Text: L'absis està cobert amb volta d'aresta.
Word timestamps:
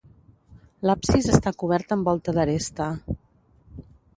L'absis 0.89 1.27
està 1.35 1.53
cobert 1.65 1.93
amb 1.97 2.09
volta 2.11 2.35
d'aresta. 2.39 2.89